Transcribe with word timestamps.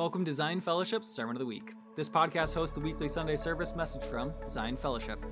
Welcome 0.00 0.24
to 0.24 0.32
Zion 0.32 0.62
Fellowship's 0.62 1.10
Sermon 1.10 1.36
of 1.36 1.40
the 1.40 1.44
Week. 1.44 1.74
This 1.94 2.08
podcast 2.08 2.54
hosts 2.54 2.74
the 2.74 2.80
weekly 2.80 3.06
Sunday 3.06 3.36
service 3.36 3.76
message 3.76 4.02
from 4.02 4.32
Zion 4.48 4.78
Fellowship, 4.78 5.22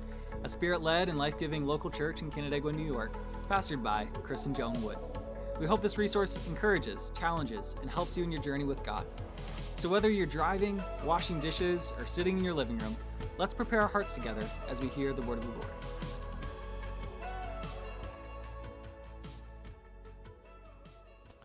a 0.43 0.47
spirit 0.47 0.83
led 0.83 1.09
and 1.09 1.17
life 1.17 1.39
giving 1.39 1.65
local 1.65 1.89
church 1.89 2.21
in 2.21 2.29
Canandaigua, 2.29 2.71
New 2.71 2.85
York, 2.85 3.15
pastored 3.49 3.81
by 3.81 4.05
Chris 4.21 4.45
and 4.45 4.55
Joan 4.55 4.79
Wood. 4.83 4.99
We 5.59 5.65
hope 5.65 5.81
this 5.81 5.97
resource 5.97 6.37
encourages, 6.47 7.11
challenges, 7.17 7.77
and 7.81 7.89
helps 7.89 8.15
you 8.15 8.23
in 8.23 8.31
your 8.31 8.43
journey 8.43 8.63
with 8.63 8.83
God. 8.83 9.07
So, 9.73 9.89
whether 9.89 10.11
you're 10.11 10.27
driving, 10.27 10.83
washing 11.03 11.39
dishes, 11.39 11.91
or 11.97 12.05
sitting 12.05 12.37
in 12.37 12.43
your 12.43 12.53
living 12.53 12.77
room, 12.77 12.95
let's 13.39 13.55
prepare 13.55 13.81
our 13.81 13.87
hearts 13.87 14.11
together 14.11 14.47
as 14.69 14.81
we 14.81 14.87
hear 14.89 15.13
the 15.13 15.23
word 15.23 15.39
of 15.39 15.45
the 15.45 15.49
Lord. 15.49 15.71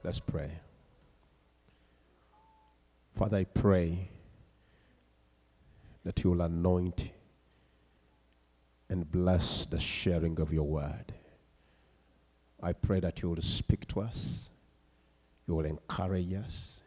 Let's 0.03 0.21
pray. 0.21 0.51
Father, 3.17 3.39
I 3.39 3.45
pray 3.45 4.11
that 6.05 6.23
you 6.23 6.31
will 6.31 6.43
anoint 6.43 7.11
and 8.89 9.11
bless 9.11 9.65
the 9.67 9.79
sharing 9.79 10.41
of 10.41 10.53
your 10.53 10.65
word. 10.65 11.15
I 12.63 12.73
pray 12.73 13.01
that 13.01 13.23
you 13.23 13.31
will 13.31 13.43
speak 13.43 13.87
to 13.89 14.01
us, 14.01 14.51
you 15.47 15.55
will 15.55 15.65
encourage 15.65 16.35
us, 16.35 16.81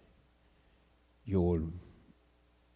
you 1.26 1.41
will 1.41 1.71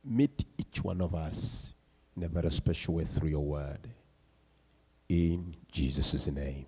meet 0.04 0.46
each 0.58 0.84
one 0.84 1.02
of 1.02 1.14
us 1.14 1.74
in 2.16 2.24
a 2.24 2.28
very 2.28 2.52
special 2.52 2.96
way 2.96 3.06
through 3.06 3.30
your 3.30 3.46
word. 3.46 3.88
In 5.10 5.56
Jesus' 5.72 6.28
name. 6.28 6.66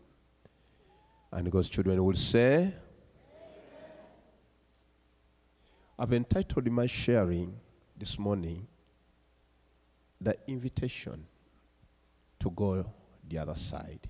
And 1.31 1.51
God's 1.51 1.69
children 1.69 2.03
will 2.03 2.13
say, 2.13 2.73
I've 5.97 6.13
entitled 6.13 6.69
my 6.71 6.87
sharing 6.87 7.55
this 7.97 8.17
morning 8.17 8.67
The 10.19 10.35
Invitation 10.47 11.25
to 12.39 12.49
Go 12.49 12.85
the 13.29 13.37
Other 13.37 13.55
Side. 13.55 14.09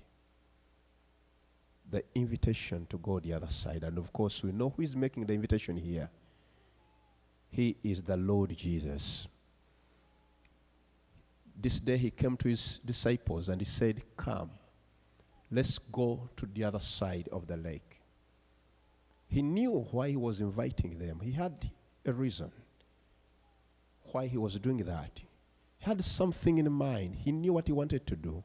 The 1.90 2.02
invitation 2.14 2.86
to 2.88 2.98
go 2.98 3.20
the 3.20 3.34
other 3.34 3.48
side. 3.48 3.84
And 3.84 3.98
of 3.98 4.12
course, 4.12 4.42
we 4.42 4.50
know 4.50 4.72
who 4.74 4.82
is 4.82 4.96
making 4.96 5.26
the 5.26 5.34
invitation 5.34 5.76
here. 5.76 6.10
He 7.50 7.76
is 7.84 8.02
the 8.02 8.16
Lord 8.16 8.56
Jesus. 8.56 9.28
This 11.54 11.78
day 11.78 11.98
he 11.98 12.10
came 12.10 12.36
to 12.38 12.48
his 12.48 12.80
disciples 12.84 13.48
and 13.48 13.60
he 13.60 13.64
said, 13.66 14.02
Come, 14.16 14.50
let's 15.52 15.78
go 15.78 16.28
to 16.36 16.46
the 16.46 16.64
other 16.64 16.80
side 16.80 17.28
of 17.30 17.46
the 17.46 17.58
lake. 17.58 17.93
He 19.34 19.42
knew 19.42 19.84
why 19.90 20.10
he 20.10 20.16
was 20.16 20.40
inviting 20.40 20.96
them. 20.96 21.18
He 21.18 21.32
had 21.32 21.68
a 22.06 22.12
reason 22.12 22.52
why 24.12 24.28
he 24.28 24.38
was 24.38 24.60
doing 24.60 24.76
that. 24.76 25.10
He 25.76 25.84
had 25.84 26.04
something 26.04 26.58
in 26.58 26.70
mind. 26.70 27.16
He 27.16 27.32
knew 27.32 27.52
what 27.52 27.66
he 27.66 27.72
wanted 27.72 28.06
to 28.06 28.14
do, 28.14 28.44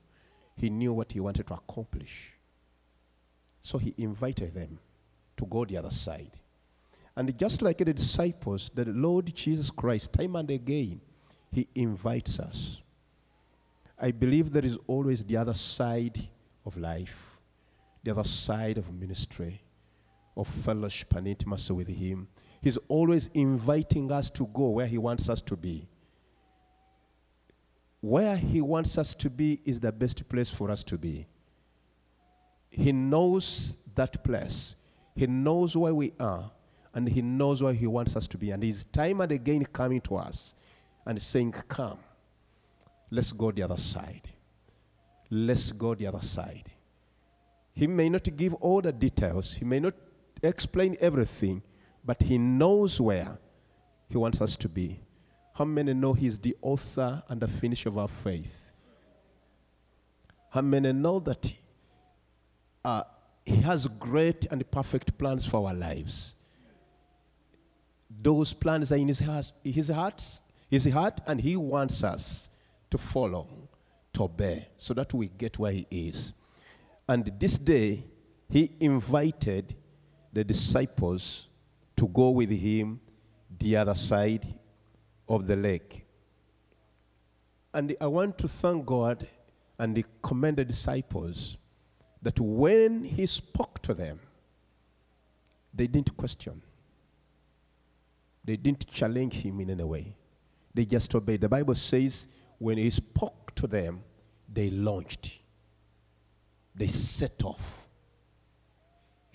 he 0.55 0.71
knew 0.71 0.91
what 0.91 1.11
he 1.11 1.19
wanted 1.19 1.45
to 1.45 1.53
accomplish. 1.53 2.33
So 3.61 3.77
he 3.77 3.93
invited 3.99 4.55
them 4.55 4.79
to 5.37 5.45
go 5.45 5.63
the 5.63 5.77
other 5.77 5.91
side. 5.91 6.39
And 7.15 7.37
just 7.37 7.61
like 7.61 7.77
the 7.77 7.93
disciples, 7.93 8.71
the 8.73 8.85
Lord 8.85 9.31
Jesus 9.35 9.69
Christ, 9.69 10.13
time 10.13 10.35
and 10.37 10.49
again, 10.49 11.01
he 11.51 11.67
invites 11.75 12.39
us. 12.39 12.81
I 13.99 14.09
believe 14.09 14.51
there 14.51 14.65
is 14.65 14.79
always 14.87 15.23
the 15.23 15.37
other 15.37 15.53
side 15.53 16.27
of 16.65 16.75
life, 16.77 17.37
the 18.03 18.09
other 18.09 18.23
side 18.23 18.79
of 18.79 18.91
ministry, 18.91 19.61
of 20.39 20.47
fellowship 20.47 21.15
and 21.15 21.27
intimacy 21.27 21.73
with 21.73 21.87
him. 21.87 22.27
He's 22.61 22.77
always 22.87 23.29
inviting 23.33 24.11
us 24.11 24.29
to 24.31 24.47
go 24.47 24.69
where 24.69 24.87
he 24.87 24.97
wants 24.97 25.29
us 25.29 25.41
to 25.41 25.55
be. 25.55 25.87
Where 28.01 28.35
he 28.35 28.61
wants 28.61 28.97
us 28.97 29.13
to 29.15 29.29
be 29.29 29.61
is 29.65 29.79
the 29.79 29.91
best 29.91 30.27
place 30.29 30.49
for 30.49 30.71
us 30.71 30.83
to 30.85 30.97
be. 30.97 31.27
He 32.69 32.91
knows 32.91 33.77
that 33.95 34.23
place. 34.23 34.75
He 35.15 35.27
knows 35.27 35.75
where 35.75 35.93
we 35.93 36.13
are, 36.19 36.49
and 36.93 37.07
He 37.07 37.21
knows 37.21 37.61
where 37.61 37.73
He 37.73 37.87
wants 37.87 38.15
us 38.15 38.27
to 38.29 38.37
be. 38.37 38.51
And 38.51 38.63
He's 38.63 38.85
time 38.85 39.21
and 39.21 39.31
again 39.31 39.65
coming 39.65 40.01
to 40.01 40.15
us 40.15 40.55
and 41.05 41.21
saying, 41.21 41.53
Come, 41.67 41.99
let's 43.11 43.31
go 43.31 43.51
the 43.51 43.63
other 43.63 43.77
side. 43.77 44.29
Let's 45.29 45.71
go 45.71 45.93
the 45.93 46.07
other 46.07 46.21
side. 46.21 46.71
He 47.73 47.87
may 47.87 48.09
not 48.09 48.27
give 48.35 48.53
all 48.55 48.81
the 48.81 48.91
details, 48.91 49.53
He 49.53 49.65
may 49.65 49.79
not 49.79 49.93
explain 50.47 50.97
everything, 50.99 51.61
but 52.03 52.23
He 52.23 52.37
knows 52.37 52.99
where 52.99 53.37
He 54.09 54.17
wants 54.17 54.41
us 54.41 54.55
to 54.57 54.69
be. 54.69 54.99
How 55.53 55.65
many 55.65 55.93
know 55.93 56.13
He's 56.13 56.39
the 56.39 56.55
author 56.61 57.23
and 57.27 57.41
the 57.41 57.47
finisher 57.47 57.89
of 57.89 57.97
our 57.97 58.07
faith? 58.07 58.71
How 60.49 60.61
many 60.61 60.93
know 60.93 61.19
that 61.19 61.53
uh, 62.83 63.03
He 63.45 63.57
has 63.57 63.87
great 63.87 64.47
and 64.51 64.69
perfect 64.71 65.17
plans 65.17 65.45
for 65.45 65.67
our 65.67 65.73
lives. 65.73 66.35
Those 68.21 68.53
plans 68.53 68.91
are 68.91 68.97
in 68.97 69.07
His 69.07 69.19
heart, 69.19 69.51
His 69.63 69.89
heart, 69.89 70.23
His 70.69 70.85
heart, 70.87 71.21
and 71.27 71.39
He 71.39 71.55
wants 71.55 72.03
us 72.03 72.49
to 72.89 72.97
follow, 72.97 73.47
to 74.13 74.23
obey, 74.23 74.67
so 74.77 74.93
that 74.93 75.13
we 75.13 75.27
get 75.27 75.59
where 75.59 75.71
He 75.71 75.87
is. 75.89 76.33
And 77.07 77.31
this 77.39 77.57
day, 77.57 78.03
He 78.49 78.71
invited 78.79 79.75
the 80.33 80.43
disciples 80.43 81.47
to 81.95 82.07
go 82.07 82.29
with 82.29 82.51
Him 82.51 82.99
the 83.57 83.75
other 83.75 83.95
side 83.95 84.47
of 85.27 85.47
the 85.47 85.55
lake. 85.55 86.05
And 87.73 87.95
I 88.01 88.07
want 88.07 88.37
to 88.39 88.47
thank 88.47 88.85
God 88.85 89.27
and 89.77 90.03
commend 90.21 90.57
the 90.57 90.65
disciples 90.65 91.57
that 92.21 92.39
when 92.39 93.03
he 93.03 93.25
spoke 93.25 93.81
to 93.83 93.93
them, 93.93 94.19
they 95.73 95.87
didn't 95.87 96.15
question. 96.17 96.61
They 98.43 98.57
didn't 98.57 98.87
challenge 98.87 99.33
him 99.33 99.61
in 99.61 99.69
any 99.69 99.83
way. 99.83 100.15
They 100.73 100.85
just 100.85 101.13
obeyed. 101.13 101.41
The 101.41 101.49
Bible 101.49 101.75
says 101.75 102.27
when 102.57 102.77
he 102.77 102.89
spoke 102.89 103.53
to 103.55 103.67
them, 103.67 104.01
they 104.51 104.69
launched. 104.69 105.37
They 106.75 106.87
set 106.87 107.43
off. 107.43 107.78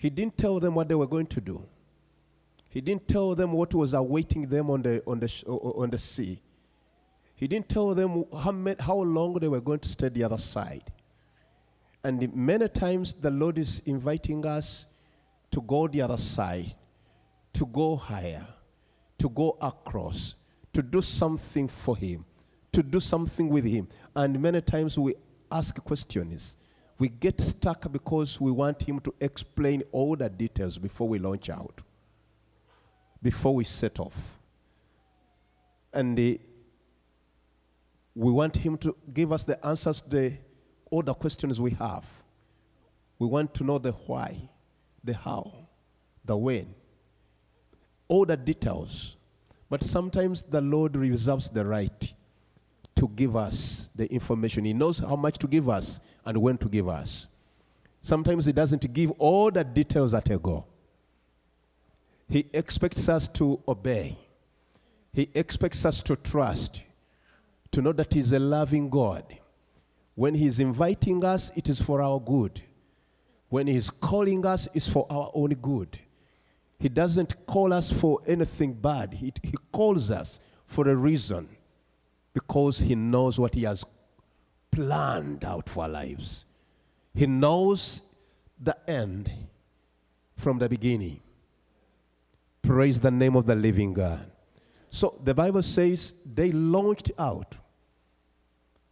He 0.05 0.11
didn't 0.11 0.37
tell 0.37 0.59
them 0.59 0.75
what 0.75 0.87
they 0.87 0.93
were 0.93 1.07
going 1.07 1.25
to 1.25 1.41
do. 1.41 1.65
He 2.69 2.79
didn't 2.79 3.07
tell 3.07 3.33
them 3.33 3.53
what 3.53 3.73
was 3.73 3.95
awaiting 3.95 4.47
them 4.47 4.69
on 4.69 4.83
the, 4.83 5.01
on 5.07 5.19
the, 5.19 5.43
on 5.47 5.89
the 5.89 5.97
sea. 5.97 6.39
He 7.33 7.47
didn't 7.47 7.69
tell 7.69 7.95
them 7.95 8.23
how, 8.31 8.75
how 8.81 8.97
long 8.97 9.33
they 9.33 9.47
were 9.47 9.61
going 9.61 9.79
to 9.79 9.89
stay 9.89 10.09
the 10.09 10.23
other 10.23 10.37
side. 10.37 10.83
And 12.03 12.31
many 12.35 12.67
times 12.67 13.15
the 13.15 13.31
Lord 13.31 13.57
is 13.57 13.81
inviting 13.87 14.45
us 14.45 14.85
to 15.49 15.59
go 15.61 15.87
the 15.87 16.03
other 16.03 16.17
side, 16.17 16.75
to 17.53 17.65
go 17.65 17.95
higher, 17.95 18.45
to 19.17 19.27
go 19.27 19.57
across, 19.59 20.35
to 20.73 20.83
do 20.83 21.01
something 21.01 21.67
for 21.67 21.97
Him, 21.97 22.25
to 22.73 22.83
do 22.83 22.99
something 22.99 23.49
with 23.49 23.65
Him. 23.65 23.87
And 24.15 24.39
many 24.39 24.61
times 24.61 24.99
we 24.99 25.15
ask 25.51 25.83
questions. 25.83 26.57
We 26.97 27.09
get 27.09 27.41
stuck 27.41 27.91
because 27.91 28.39
we 28.39 28.51
want 28.51 28.83
Him 28.83 28.99
to 29.01 29.13
explain 29.19 29.83
all 29.91 30.15
the 30.15 30.29
details 30.29 30.77
before 30.77 31.07
we 31.07 31.19
launch 31.19 31.49
out, 31.49 31.81
before 33.21 33.53
we 33.53 33.63
set 33.65 33.99
off. 33.99 34.37
And 35.93 36.17
uh, 36.17 36.39
we 38.13 38.31
want 38.31 38.55
Him 38.55 38.77
to 38.77 38.95
give 39.13 39.31
us 39.33 39.43
the 39.43 39.63
answers 39.65 39.99
to 40.01 40.09
the 40.09 40.33
all 40.89 41.01
the 41.01 41.13
questions 41.13 41.59
we 41.59 41.71
have. 41.71 42.05
We 43.19 43.27
want 43.27 43.53
to 43.55 43.63
know 43.63 43.77
the 43.77 43.91
why, 43.91 44.37
the 45.03 45.13
how, 45.13 45.53
the 46.23 46.37
when, 46.37 46.73
all 48.07 48.25
the 48.25 48.37
details. 48.37 49.15
But 49.69 49.83
sometimes 49.83 50.43
the 50.43 50.61
Lord 50.61 50.95
reserves 50.95 51.49
the 51.49 51.65
right 51.65 52.13
to 52.95 53.07
give 53.09 53.35
us 53.35 53.89
the 53.95 54.11
information. 54.11 54.63
He 54.63 54.73
knows 54.73 54.99
how 54.99 55.15
much 55.15 55.37
to 55.39 55.47
give 55.47 55.67
us 55.67 55.99
and 56.25 56.37
when 56.37 56.57
to 56.57 56.67
give 56.67 56.87
us. 56.87 57.27
Sometimes 58.01 58.45
He 58.45 58.53
doesn't 58.53 58.93
give 58.93 59.11
all 59.11 59.51
the 59.51 59.63
details 59.63 60.13
at 60.13 60.29
a 60.29 60.37
go. 60.37 60.65
He 62.27 62.47
expects 62.53 63.07
us 63.07 63.27
to 63.29 63.61
obey, 63.67 64.17
He 65.13 65.29
expects 65.33 65.85
us 65.85 66.01
to 66.03 66.15
trust, 66.15 66.83
to 67.71 67.81
know 67.81 67.93
that 67.93 68.13
He's 68.13 68.31
a 68.31 68.39
loving 68.39 68.89
God 68.89 69.23
when 70.15 70.33
He's 70.33 70.59
inviting 70.59 71.23
us, 71.23 71.51
it 71.55 71.69
is 71.69 71.81
for 71.81 72.01
our 72.01 72.19
good. 72.19 72.61
When 73.49 73.67
He's 73.67 73.89
calling 73.89 74.45
us, 74.45 74.67
it's 74.73 74.91
for 74.91 75.05
our 75.09 75.29
own 75.33 75.49
good. 75.55 75.99
He 76.79 76.89
doesn't 76.89 77.45
call 77.45 77.71
us 77.73 77.91
for 77.91 78.19
anything 78.25 78.73
bad, 78.73 79.13
He, 79.13 79.31
he 79.43 79.55
calls 79.71 80.09
us 80.09 80.39
for 80.65 80.89
a 80.89 80.95
reason 80.95 81.49
because 82.33 82.79
He 82.79 82.95
knows 82.95 83.39
what 83.39 83.53
He 83.53 83.63
has 83.63 83.85
planned 84.75 85.45
out 85.45 85.69
for 85.69 85.83
our 85.83 85.89
lives. 85.89 86.43
He 87.13 87.25
knows 87.25 88.01
the 88.61 88.77
end 88.89 89.31
from 90.35 90.59
the 90.59 90.67
beginning. 90.67 91.21
Praise 92.61 92.99
the 92.99 93.11
name 93.11 93.37
of 93.37 93.45
the 93.45 93.55
living 93.55 93.93
God. 93.93 94.29
So 94.89 95.17
the 95.23 95.33
Bible 95.33 95.63
says 95.63 96.13
they 96.25 96.51
launched 96.51 97.11
out. 97.17 97.55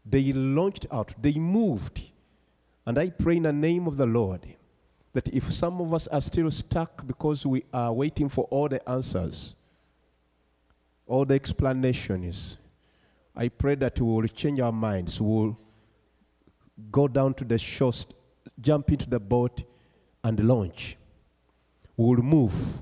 They 0.06 0.32
launched 0.32 0.86
out. 0.90 1.14
They 1.22 1.34
moved. 1.34 2.02
And 2.86 2.98
I 2.98 3.10
pray 3.10 3.38
in 3.38 3.44
the 3.44 3.54
name 3.54 3.86
of 3.86 3.98
the 3.98 4.06
Lord 4.06 4.46
that 5.12 5.28
if 5.30 5.52
some 5.52 5.82
of 5.82 5.94
us 5.94 6.08
are 6.08 6.22
still 6.22 6.50
stuck 6.50 7.06
because 7.06 7.46
we 7.46 7.64
are 7.74 7.92
waiting 7.92 8.30
for 8.30 8.46
all 8.46 8.70
the 8.70 8.88
answers, 8.90 9.54
all 11.08 11.26
the 11.26 11.36
explanations, 11.36 12.58
I 13.36 13.50
pray 13.50 13.76
that 13.76 14.00
we 14.00 14.08
will 14.08 14.28
change 14.28 14.60
our 14.60 14.72
minds. 14.72 15.20
We 15.20 15.28
will 15.28 15.58
go 16.92 17.08
down 17.08 17.34
to 17.36 17.44
the 17.44 17.58
shore, 17.58 17.92
jump 18.60 18.92
into 18.92 19.10
the 19.10 19.20
boat, 19.20 19.64
and 20.24 20.40
launch. 20.48 20.98
We 21.98 22.06
will 22.06 22.24
move. 22.24 22.82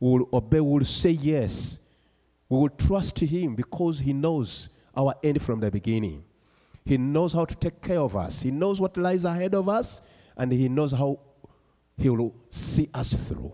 We 0.00 0.10
will 0.10 0.28
obey. 0.32 0.60
We 0.60 0.72
will 0.78 0.84
say 0.84 1.10
yes. 1.10 1.80
We 2.48 2.58
will 2.58 2.68
trust 2.68 3.18
Him 3.18 3.54
because 3.54 3.98
He 4.00 4.12
knows 4.12 4.68
our 4.96 5.14
end 5.22 5.42
from 5.42 5.60
the 5.60 5.70
beginning. 5.70 6.24
He 6.84 6.96
knows 6.96 7.32
how 7.32 7.44
to 7.44 7.54
take 7.56 7.82
care 7.82 7.98
of 7.98 8.16
us. 8.16 8.42
He 8.42 8.50
knows 8.50 8.80
what 8.80 8.96
lies 8.96 9.24
ahead 9.24 9.54
of 9.54 9.68
us, 9.68 10.00
and 10.36 10.52
He 10.52 10.68
knows 10.68 10.92
how 10.92 11.18
He 11.98 12.08
will 12.08 12.34
see 12.48 12.88
us 12.94 13.12
through. 13.12 13.52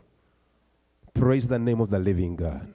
Praise 1.15 1.49
the 1.49 1.59
name 1.59 1.81
of 1.81 1.91
the 1.91 1.99
living 1.99 2.37
God. 2.37 2.73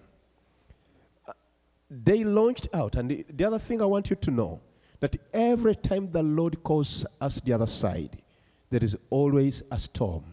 They 1.89 2.23
launched 2.23 2.67
out, 2.73 2.95
and 2.95 3.09
the, 3.09 3.25
the 3.29 3.45
other 3.45 3.59
thing 3.59 3.81
I 3.81 3.85
want 3.85 4.09
you 4.09 4.15
to 4.17 4.31
know 4.31 4.59
that 4.99 5.15
every 5.33 5.75
time 5.75 6.11
the 6.11 6.23
Lord 6.23 6.63
calls 6.63 7.05
us 7.21 7.39
the 7.41 7.53
other 7.53 7.67
side, 7.67 8.21
there 8.69 8.83
is 8.83 8.97
always 9.09 9.63
a 9.71 9.79
storm 9.79 10.23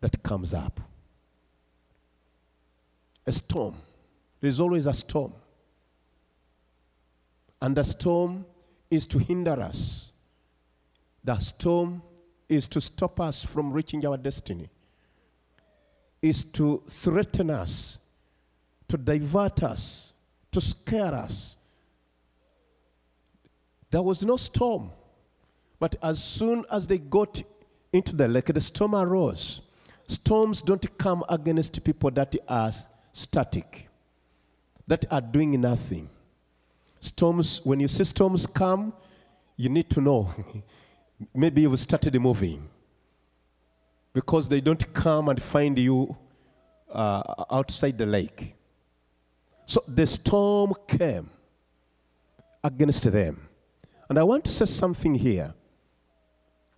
that 0.00 0.22
comes 0.22 0.52
up. 0.52 0.80
A 3.26 3.32
storm. 3.32 3.76
There 4.40 4.48
is 4.48 4.60
always 4.60 4.86
a 4.86 4.92
storm. 4.92 5.32
And 7.60 7.76
the 7.76 7.84
storm 7.84 8.44
is 8.90 9.06
to 9.06 9.18
hinder 9.18 9.60
us. 9.60 10.10
The 11.24 11.38
storm 11.38 12.02
is 12.48 12.66
to 12.68 12.80
stop 12.80 13.20
us 13.20 13.44
from 13.44 13.72
reaching 13.72 14.04
our 14.04 14.16
destiny, 14.16 14.68
is 16.20 16.44
to 16.44 16.82
threaten 16.88 17.50
us, 17.50 17.98
to 18.88 18.98
divert 18.98 19.62
us, 19.62 20.12
to 20.50 20.60
scare 20.60 21.14
us. 21.14 21.56
There 23.92 24.02
was 24.02 24.24
no 24.24 24.36
storm. 24.36 24.90
But 25.78 25.96
as 26.02 26.22
soon 26.22 26.64
as 26.72 26.86
they 26.86 26.98
got 26.98 27.42
into 27.92 28.16
the 28.16 28.26
lake, 28.26 28.46
the 28.46 28.60
storm 28.60 28.94
arose. 28.94 29.60
Storms 30.08 30.62
don't 30.62 30.98
come 30.98 31.22
against 31.28 31.84
people 31.84 32.10
that 32.12 32.34
are 32.48 32.72
static, 33.12 33.88
that 34.86 35.04
are 35.10 35.20
doing 35.20 35.60
nothing. 35.60 36.08
Storms, 37.00 37.60
when 37.64 37.80
you 37.80 37.88
see 37.88 38.04
storms 38.04 38.46
come, 38.46 38.94
you 39.56 39.68
need 39.68 39.90
to 39.90 40.00
know 40.00 40.30
maybe 41.34 41.62
you've 41.62 41.78
started 41.78 42.18
moving 42.20 42.68
because 44.14 44.48
they 44.48 44.60
don't 44.60 44.92
come 44.94 45.28
and 45.28 45.42
find 45.42 45.78
you 45.78 46.16
uh, 46.90 47.44
outside 47.50 47.98
the 47.98 48.06
lake. 48.06 48.54
So 49.66 49.84
the 49.86 50.06
storm 50.06 50.72
came 50.88 51.28
against 52.64 53.10
them. 53.10 53.48
And 54.12 54.18
I 54.18 54.24
want 54.24 54.44
to 54.44 54.50
say 54.50 54.66
something 54.66 55.14
here, 55.14 55.54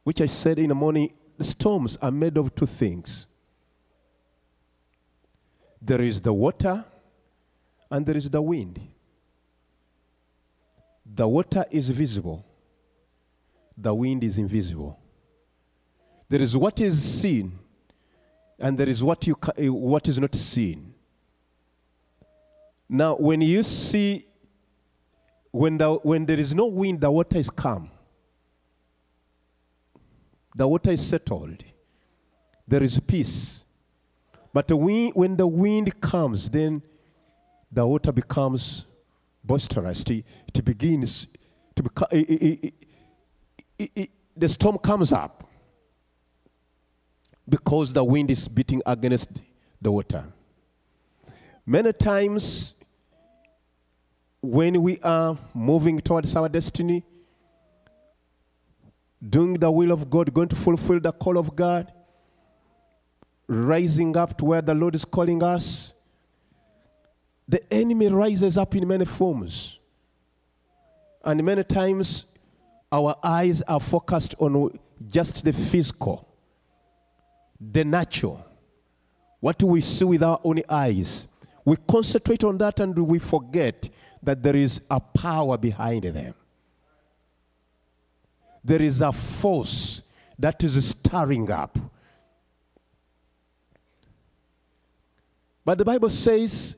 which 0.05 0.21
I 0.21 0.27
said 0.27 0.57
in 0.61 0.69
the 0.69 0.75
morning. 0.77 1.13
Storms 1.41 1.97
are 2.01 2.13
made 2.13 2.37
of 2.37 2.55
two 2.55 2.65
things 2.65 3.27
there 5.83 6.01
is 6.01 6.21
the 6.21 6.33
water, 6.33 6.85
and 7.91 8.07
there 8.07 8.17
is 8.17 8.31
the 8.31 8.41
wind. 8.41 8.81
The 11.05 11.27
water 11.27 11.65
is 11.73 11.91
visible, 11.91 12.47
the 13.77 13.93
wind 13.93 14.23
is 14.23 14.39
invisible. 14.39 14.97
There 16.29 16.41
is 16.41 16.57
what 16.57 16.81
is 16.81 17.03
seen, 17.03 17.59
and 18.61 18.79
there 18.79 18.89
is 18.89 19.03
what, 19.03 19.27
you, 19.27 19.37
eh, 19.57 19.67
what 19.67 20.07
is 20.07 20.21
not 20.21 20.37
seen. 20.37 20.95
Now, 22.89 23.17
when 23.17 23.41
you 23.41 23.65
see, 23.65 24.25
when, 25.55 25.79
the, 25.79 25.89
when 26.03 26.27
there 26.27 26.41
is 26.41 26.53
no 26.53 26.67
wind, 26.67 27.01
the 27.01 27.09
water 27.09 27.39
is 27.39 27.49
calm. 27.49 27.89
The 30.57 30.67
water 30.67 30.91
is 30.91 31.07
settled. 31.07 31.63
There 32.67 32.83
is 32.83 32.99
peace. 32.99 33.65
But 34.53 34.67
the 34.67 34.75
wind, 34.75 35.13
when 35.15 35.37
the 35.37 35.47
wind 35.47 36.01
comes, 36.01 36.51
then 36.51 36.83
the 37.71 37.87
water 37.87 38.11
becomes 38.11 38.85
boisterous. 39.45 40.03
It, 40.03 40.25
it 40.53 40.65
begins 40.65 41.29
to 41.77 41.85
become, 41.85 42.09
the 44.37 44.49
storm 44.49 44.79
comes 44.79 45.13
up 45.13 45.49
because 47.49 47.93
the 47.93 48.03
wind 48.03 48.29
is 48.29 48.49
beating 48.49 48.83
against 48.85 49.41
the 49.81 49.93
water. 49.93 50.25
Many 51.65 51.93
times, 51.93 52.75
when 54.45 54.83
we 54.83 55.01
are 55.01 55.39
moving 55.55 55.99
towards 56.01 56.37
our 56.37 56.51
destiny, 56.51 57.03
doing 59.27 59.55
the 59.55 59.71
will 59.71 59.91
of 59.91 60.11
God, 60.11 60.35
going 60.35 60.49
to 60.49 60.57
fulfill 60.57 61.01
the 61.01 61.13
call 61.13 61.39
of 61.39 61.57
God, 61.57 61.91
rising 63.47 64.15
up 64.17 64.37
to 64.39 64.45
where 64.45 64.61
the 64.61 64.75
Lord 64.75 64.95
is 64.95 65.05
calling 65.05 65.43
us, 65.43 65.95
the 67.49 67.73
enemy 67.73 68.09
rises 68.09 68.59
up 68.59 68.75
in 68.75 68.87
many 68.87 69.07
forms. 69.07 69.79
And 71.25 71.43
many 71.43 71.65
times 71.65 72.27
our 72.93 73.17
eyes 73.23 73.63
are 73.63 73.81
focused 73.81 74.35
on 74.39 74.79
just 75.09 75.43
the 75.43 75.55
physical, 75.55 76.29
the 77.59 77.83
natural, 77.83 78.45
what 79.41 79.59
do 79.59 79.67
we 79.67 79.81
see 79.81 80.05
with 80.05 80.23
our 80.23 80.39
own 80.45 80.61
eyes. 80.69 81.29
We 81.65 81.77
concentrate 81.89 82.45
on 82.45 82.59
that 82.59 82.81
and 82.81 82.97
we 82.99 83.19
forget 83.19 83.89
that 84.25 84.43
there 84.43 84.57
is 84.57 84.81
a 84.91 85.01
power 85.01 85.57
behind 85.57 86.05
them. 86.05 86.35
There 88.63 88.81
is 88.81 89.01
a 89.01 89.13
force 89.13 90.03
that 90.39 90.65
is 90.65 90.89
stirring 90.89 91.51
up. 91.51 91.79
But 95.65 95.79
the 95.79 95.85
Bible 95.85 96.11
says 96.11 96.77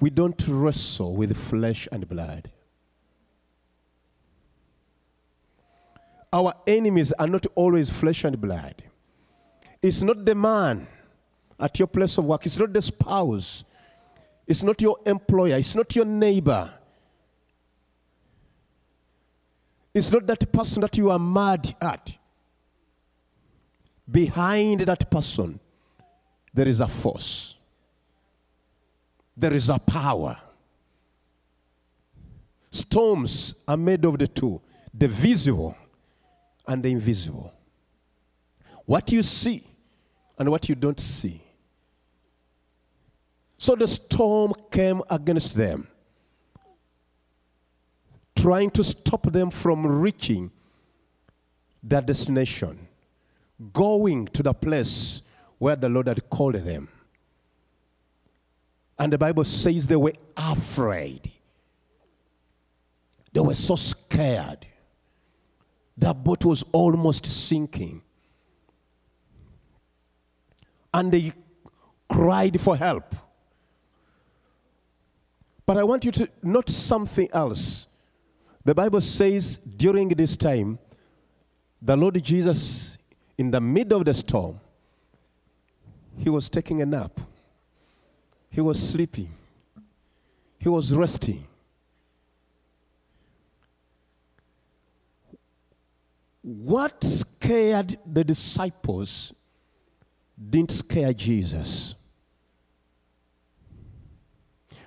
we 0.00 0.10
don't 0.10 0.42
wrestle 0.48 1.14
with 1.14 1.36
flesh 1.36 1.88
and 1.90 2.08
blood. 2.08 2.50
Our 6.32 6.52
enemies 6.66 7.12
are 7.12 7.28
not 7.28 7.46
always 7.54 7.88
flesh 7.90 8.24
and 8.24 8.40
blood. 8.40 8.82
It's 9.80 10.02
not 10.02 10.24
the 10.24 10.34
man 10.34 10.86
at 11.60 11.78
your 11.78 11.86
place 11.86 12.18
of 12.18 12.26
work, 12.26 12.44
it's 12.44 12.58
not 12.58 12.72
the 12.72 12.82
spouse, 12.82 13.64
it's 14.46 14.62
not 14.62 14.80
your 14.80 14.98
employer, 15.06 15.56
it's 15.56 15.74
not 15.74 15.94
your 15.96 16.04
neighbor. 16.04 16.72
It's 19.92 20.10
not 20.10 20.26
that 20.26 20.52
person 20.52 20.80
that 20.82 20.96
you 20.96 21.10
are 21.10 21.18
mad 21.18 21.76
at. 21.80 22.16
Behind 24.10 24.80
that 24.80 25.10
person, 25.10 25.60
there 26.52 26.68
is 26.68 26.80
a 26.80 26.88
force, 26.88 27.56
there 29.36 29.52
is 29.52 29.68
a 29.68 29.78
power. 29.78 30.38
Storms 32.70 33.54
are 33.68 33.76
made 33.76 34.04
of 34.04 34.18
the 34.18 34.26
two 34.26 34.60
the 34.96 35.08
visible 35.08 35.76
and 36.66 36.82
the 36.82 36.88
invisible. 36.88 37.52
What 38.86 39.10
you 39.10 39.22
see 39.22 39.66
and 40.38 40.48
what 40.50 40.68
you 40.68 40.74
don't 40.74 41.00
see. 41.00 41.43
So 43.64 43.74
the 43.74 43.88
storm 43.88 44.52
came 44.70 45.00
against 45.08 45.54
them, 45.54 45.88
trying 48.36 48.70
to 48.72 48.84
stop 48.84 49.32
them 49.32 49.48
from 49.48 49.86
reaching 49.86 50.50
their 51.82 52.02
destination, 52.02 52.86
going 53.72 54.26
to 54.26 54.42
the 54.42 54.52
place 54.52 55.22
where 55.56 55.76
the 55.76 55.88
Lord 55.88 56.08
had 56.08 56.28
called 56.28 56.56
them. 56.56 56.90
And 58.98 59.10
the 59.10 59.16
Bible 59.16 59.44
says 59.44 59.86
they 59.86 59.96
were 59.96 60.12
afraid. 60.36 61.32
They 63.32 63.40
were 63.40 63.54
so 63.54 63.76
scared. 63.76 64.66
The 65.96 66.12
boat 66.12 66.44
was 66.44 66.62
almost 66.70 67.24
sinking. 67.24 68.02
And 70.92 71.10
they 71.10 71.32
cried 72.10 72.60
for 72.60 72.76
help. 72.76 73.23
But 75.66 75.78
I 75.78 75.84
want 75.84 76.04
you 76.04 76.12
to 76.12 76.28
note 76.42 76.68
something 76.68 77.28
else. 77.32 77.86
The 78.64 78.74
Bible 78.74 79.00
says 79.00 79.58
during 79.58 80.08
this 80.08 80.36
time, 80.36 80.78
the 81.80 81.96
Lord 81.96 82.22
Jesus, 82.22 82.98
in 83.36 83.50
the 83.50 83.60
middle 83.60 83.98
of 83.98 84.04
the 84.06 84.14
storm, 84.14 84.60
he 86.18 86.30
was 86.30 86.48
taking 86.48 86.80
a 86.80 86.86
nap. 86.86 87.20
He 88.50 88.60
was 88.60 88.80
sleeping. 88.80 89.30
He 90.58 90.68
was 90.68 90.94
resting. 90.94 91.46
What 96.42 97.02
scared 97.02 97.98
the 98.06 98.22
disciples 98.22 99.32
didn't 100.50 100.72
scare 100.72 101.12
Jesus. 101.12 101.94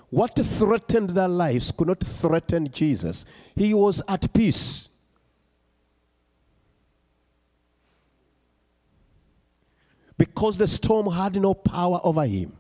What 0.10 0.36
threatened 0.38 1.10
their 1.10 1.28
lives 1.28 1.72
could 1.72 1.88
not 1.88 2.00
threaten 2.00 2.70
Jesus. 2.72 3.26
He 3.56 3.74
was 3.74 4.02
at 4.08 4.32
peace. 4.34 4.88
Because 10.18 10.58
the 10.58 10.68
storm 10.68 11.12
had 11.12 11.36
no 11.36 11.54
power 11.54 12.00
over 12.04 12.26
him. 12.26 12.54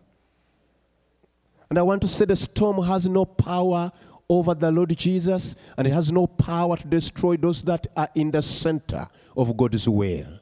And 1.69 1.79
I 1.79 1.81
want 1.81 2.01
to 2.01 2.07
say 2.07 2.25
the 2.25 2.35
storm 2.35 2.83
has 2.83 3.07
no 3.07 3.25
power 3.25 3.91
over 4.29 4.53
the 4.53 4.71
Lord 4.71 4.95
Jesus, 4.97 5.55
and 5.77 5.87
it 5.87 5.93
has 5.93 6.11
no 6.11 6.27
power 6.27 6.75
to 6.75 6.87
destroy 6.87 7.37
those 7.37 7.61
that 7.63 7.87
are 7.95 8.09
in 8.13 8.29
the 8.31 8.41
center 8.41 9.07
of 9.35 9.55
God's 9.55 9.87
will. 9.87 10.39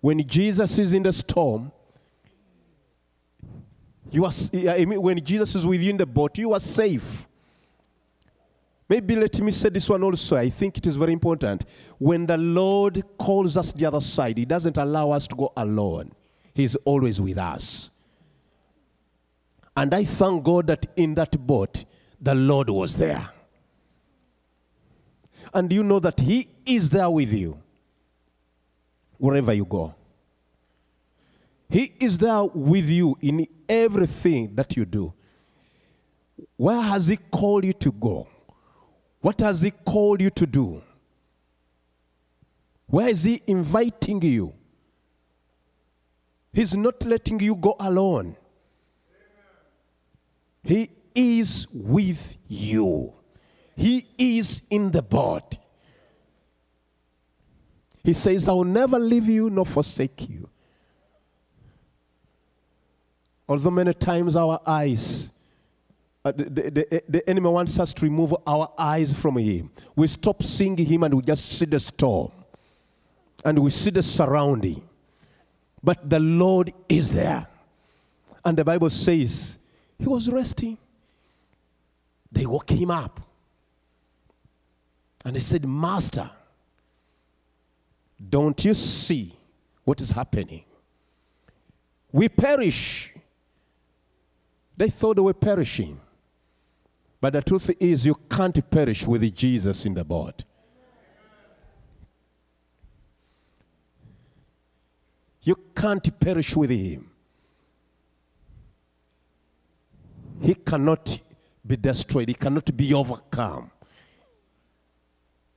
When 0.00 0.26
Jesus 0.26 0.78
is 0.78 0.92
in 0.92 1.04
the 1.04 1.12
storm, 1.12 1.72
you 4.10 4.24
are, 4.24 4.32
when 5.00 5.22
Jesus 5.22 5.54
is 5.54 5.66
within 5.66 5.96
the 5.96 6.06
boat, 6.06 6.38
you 6.38 6.52
are 6.52 6.60
safe. 6.60 7.26
Maybe 8.88 9.14
let 9.14 9.40
me 9.40 9.52
say 9.52 9.68
this 9.68 9.88
one 9.88 10.02
also. 10.02 10.36
I 10.36 10.50
think 10.50 10.76
it 10.78 10.86
is 10.86 10.96
very 10.96 11.12
important. 11.12 11.64
When 11.98 12.26
the 12.26 12.36
Lord 12.36 13.02
calls 13.18 13.56
us 13.56 13.72
the 13.72 13.86
other 13.86 14.00
side, 14.00 14.36
He 14.36 14.44
doesn't 14.44 14.76
allow 14.78 15.12
us 15.12 15.28
to 15.28 15.36
go 15.36 15.52
alone, 15.56 16.12
He's 16.54 16.74
always 16.76 17.20
with 17.20 17.38
us. 17.38 17.90
And 19.76 19.94
I 19.94 20.04
thank 20.04 20.42
God 20.42 20.66
that 20.66 20.86
in 20.96 21.14
that 21.14 21.46
boat, 21.46 21.84
the 22.20 22.34
Lord 22.34 22.68
was 22.68 22.96
there. 22.96 23.30
And 25.54 25.72
you 25.72 25.84
know 25.84 26.00
that 26.00 26.18
He 26.18 26.48
is 26.66 26.90
there 26.90 27.10
with 27.10 27.32
you 27.32 27.58
wherever 29.18 29.52
you 29.52 29.64
go. 29.64 29.94
He 31.70 31.94
is 32.00 32.18
there 32.18 32.44
with 32.44 32.88
you 32.88 33.16
in 33.20 33.46
everything 33.68 34.54
that 34.56 34.76
you 34.76 34.84
do. 34.84 35.14
Where 36.56 36.80
has 36.80 37.06
He 37.06 37.16
called 37.16 37.64
you 37.64 37.72
to 37.74 37.92
go? 37.92 38.28
What 39.20 39.40
has 39.40 39.62
He 39.62 39.70
called 39.70 40.20
you 40.20 40.30
to 40.30 40.46
do? 40.46 40.82
Where 42.86 43.08
is 43.08 43.22
He 43.22 43.40
inviting 43.46 44.20
you? 44.20 44.52
He's 46.52 46.76
not 46.76 47.04
letting 47.04 47.38
you 47.38 47.54
go 47.54 47.76
alone. 47.78 48.36
He 50.64 50.90
is 51.14 51.68
with 51.72 52.36
you. 52.48 53.14
He 53.76 54.08
is 54.18 54.62
in 54.70 54.90
the 54.90 55.02
boat. 55.02 55.56
He 58.02 58.12
says, 58.12 58.48
I 58.48 58.52
will 58.52 58.64
never 58.64 58.98
leave 58.98 59.28
you 59.28 59.50
nor 59.50 59.64
forsake 59.64 60.28
you. 60.28 60.48
Although 63.50 63.72
many 63.72 63.92
times 63.92 64.36
our 64.36 64.60
eyes, 64.64 65.28
uh, 66.24 66.30
the, 66.30 66.44
the, 66.70 67.02
the, 67.08 67.28
enemy 67.28 67.48
wants 67.48 67.80
us 67.80 67.92
to 67.94 68.04
remove 68.04 68.32
our 68.46 68.72
eyes 68.78 69.12
from 69.12 69.38
him. 69.38 69.72
We 69.96 70.06
stop 70.06 70.40
seeing 70.44 70.76
him 70.76 71.02
and 71.02 71.14
we 71.14 71.22
just 71.22 71.58
see 71.58 71.64
the 71.64 71.80
storm. 71.80 72.30
And 73.44 73.58
we 73.58 73.70
see 73.70 73.90
the 73.90 74.04
surrounding. 74.04 74.80
But 75.82 76.08
the 76.08 76.20
Lord 76.20 76.72
is 76.88 77.10
there. 77.10 77.44
And 78.44 78.56
the 78.56 78.64
Bible 78.64 78.88
says, 78.88 79.58
he 79.98 80.06
was 80.06 80.28
resting. 80.28 80.78
They 82.30 82.46
woke 82.46 82.70
him 82.70 82.92
up. 82.92 83.20
And 85.24 85.34
he 85.34 85.40
said, 85.40 85.66
Master, 85.66 86.30
don't 88.28 88.64
you 88.64 88.74
see 88.74 89.34
what 89.82 90.00
is 90.00 90.12
happening? 90.12 90.62
We 92.12 92.28
perish. 92.28 93.12
They 94.80 94.88
thought 94.88 95.16
they 95.16 95.20
were 95.20 95.34
perishing. 95.34 96.00
But 97.20 97.34
the 97.34 97.42
truth 97.42 97.70
is, 97.78 98.06
you 98.06 98.14
can't 98.14 98.70
perish 98.70 99.06
with 99.06 99.34
Jesus 99.34 99.84
in 99.84 99.92
the 99.92 100.02
boat. 100.02 100.42
You 105.42 105.54
can't 105.76 106.18
perish 106.18 106.56
with 106.56 106.70
him. 106.70 107.10
He 110.40 110.54
cannot 110.54 111.20
be 111.66 111.76
destroyed, 111.76 112.28
he 112.28 112.34
cannot 112.34 112.74
be 112.74 112.94
overcome. 112.94 113.70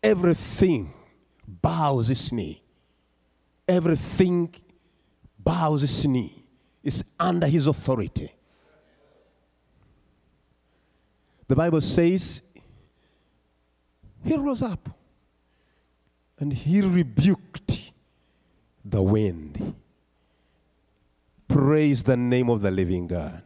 Everything 0.03 0.93
bows 1.47 2.09
its 2.09 2.29
knee. 2.33 2.61
Everything 3.65 4.53
bows 5.39 5.81
its 5.81 6.03
knee. 6.03 6.43
Is 6.83 7.05
under 7.17 7.47
his 7.47 7.67
authority. 7.67 8.29
The 11.53 11.57
Bible 11.57 11.81
says 11.81 12.41
he 14.25 14.35
rose 14.35 14.63
up 14.63 14.89
and 16.39 16.51
he 16.51 16.81
rebuked 16.81 17.91
the 18.83 19.03
wind. 19.03 19.75
Praise 21.47 22.01
the 22.01 22.17
name 22.17 22.49
of 22.49 22.63
the 22.63 22.71
living 22.71 23.05
God. 23.05 23.43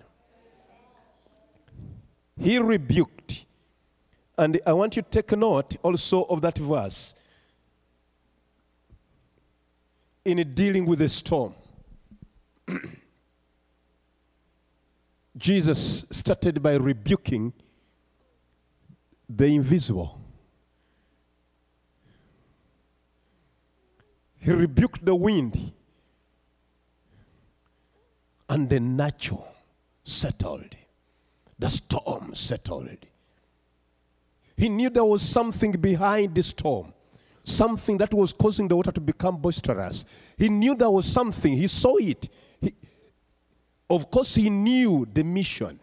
He 2.40 2.58
rebuked. 2.60 3.46
And 4.38 4.62
I 4.66 4.72
want 4.72 4.96
you 4.96 5.02
to 5.02 5.10
take 5.10 5.38
note 5.38 5.76
also 5.84 6.24
of 6.28 6.40
that 6.40 6.58
verse 6.58 7.14
in 10.24 10.54
dealing 10.54 10.86
with 10.86 11.00
the 11.00 11.10
storm. 11.10 11.54
Jesus 15.38 16.06
started 16.10 16.64
by 16.64 16.76
rebuking 16.76 17.52
the 19.30 19.46
invisible. 19.46 20.20
He 24.40 24.52
rebuked 24.52 25.04
the 25.04 25.16
wind, 25.16 25.74
and 28.50 28.70
the 28.70 28.80
natural 28.80 29.48
settled. 30.04 30.76
The 31.60 31.70
storm 31.70 32.34
settled. 32.34 32.98
He 34.56 34.70
knew 34.70 34.90
there 34.90 35.04
was 35.04 35.22
something 35.22 35.72
behind 35.74 36.34
the 36.34 36.44
storm, 36.44 36.94
something 37.44 37.98
that 37.98 38.14
was 38.14 38.32
causing 38.32 38.68
the 38.68 38.76
water 38.76 38.92
to 38.92 39.02
become 39.02 39.38
boisterous. 39.38 40.06
He 40.38 40.50
knew 40.50 40.76
there 40.76 40.90
was 40.90 41.06
something, 41.06 41.54
he 41.54 41.68
saw 41.68 41.98
it. 41.98 42.30
He, 42.62 42.74
of 43.90 44.10
course, 44.10 44.36
he 44.36 44.50
knew 44.50 45.08
the 45.12 45.24
mission. 45.24 45.80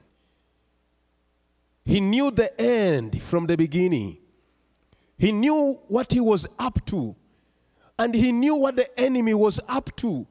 He 1.85 2.01
knew 2.01 2.31
the 2.31 2.59
end 2.61 3.23
from 3.23 3.47
the 3.47 3.57
beginning. 3.57 4.19
He 5.19 5.33
knew 5.33 5.81
what 5.89 6.13
he 6.13 6.21
was 6.21 6.47
up 6.59 6.85
to. 6.87 7.15
And 7.99 8.15
he 8.15 8.33
knew 8.33 8.57
what 8.57 8.77
the 8.77 9.01
enemy 9.01 9.35
was 9.35 9.61
up 9.69 9.95
to. 9.97 10.27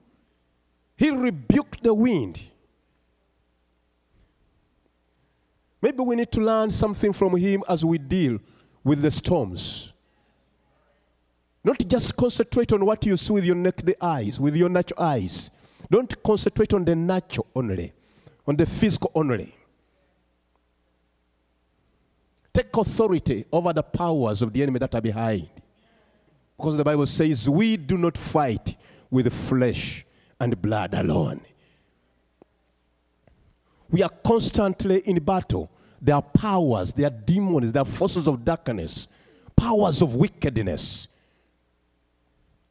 He 0.98 1.10
rebuked 1.10 1.83
the 1.83 1.93
wind. 1.93 2.41
Maybe 5.81 6.01
we 6.01 6.15
need 6.15 6.31
to 6.31 6.41
learn 6.41 6.72
something 6.72 7.13
from 7.13 7.36
him 7.36 7.63
as 7.67 7.83
we 7.83 7.98
deal 7.98 8.39
with 8.83 9.01
the 9.01 9.12
storms. 9.12 9.93
Not 11.63 11.79
just 11.88 12.15
concentrate 12.15 12.74
on 12.74 12.86
what 12.86 13.05
you 13.05 13.15
see 13.15 13.33
with 13.33 13.45
your 13.45 13.55
naked 13.55 13.95
eyes, 14.01 14.39
with 14.39 14.55
your 14.55 14.69
natural 14.69 15.01
eyes. 15.01 15.50
Don't 15.89 16.24
concentrate 16.24 16.74
on 16.74 16.83
the 16.83 16.95
natural 16.95 17.48
only, 17.55 17.93
on 18.45 18.55
the 18.55 18.65
physical 18.65 19.12
only. 19.15 19.55
Take 22.53 22.75
authority 22.77 23.45
over 23.51 23.74
the 23.74 23.83
powers 23.83 24.41
of 24.41 24.53
the 24.53 24.62
enemy 24.62 24.79
that 24.79 24.93
are 24.93 25.01
behind. 25.01 25.50
Because 26.55 26.77
the 26.77 26.83
Bible 26.83 27.05
says, 27.05 27.50
we 27.50 27.77
do 27.77 27.98
not 27.98 28.17
fight 28.17 28.75
with 29.10 29.33
flesh 29.33 30.05
and 30.39 30.62
blood 30.62 30.93
alone. 30.93 31.41
We 33.89 34.01
are 34.01 34.10
constantly 34.10 35.00
in 35.00 35.24
battle. 35.24 35.69
There 36.01 36.15
are 36.15 36.22
powers, 36.22 36.93
there 36.93 37.07
are 37.07 37.10
demons, 37.10 37.72
there 37.72 37.81
are 37.81 37.86
forces 37.86 38.27
of 38.27 38.43
darkness, 38.43 39.07
powers 39.55 40.01
of 40.01 40.15
wickedness 40.15 41.07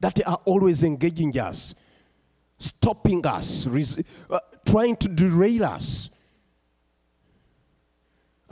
that 0.00 0.20
are 0.26 0.40
always 0.44 0.82
engaging 0.82 1.38
us, 1.38 1.74
stopping 2.58 3.24
us, 3.24 3.66
uh, 4.28 4.38
trying 4.66 4.96
to 4.96 5.08
derail 5.08 5.64
us. 5.64 6.10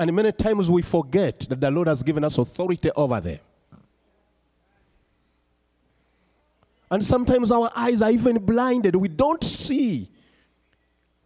And 0.00 0.12
many 0.16 0.32
times 0.32 0.68
we 0.68 0.82
forget 0.82 1.40
that 1.48 1.60
the 1.60 1.70
Lord 1.70 1.86
has 1.86 2.02
given 2.02 2.24
us 2.24 2.38
authority 2.38 2.90
over 2.96 3.20
them. 3.20 3.38
And 6.90 7.04
sometimes 7.04 7.52
our 7.52 7.70
eyes 7.76 8.02
are 8.02 8.10
even 8.10 8.38
blinded. 8.38 8.96
We 8.96 9.08
don't 9.08 9.44
see 9.44 10.08